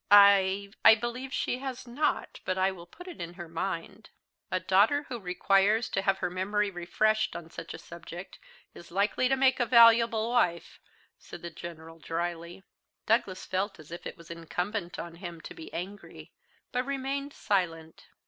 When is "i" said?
0.09-0.71, 0.83-0.95, 2.57-2.71